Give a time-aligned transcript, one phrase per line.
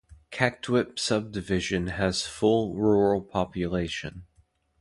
[0.31, 4.25] Kakdwip subdivision has full rural population.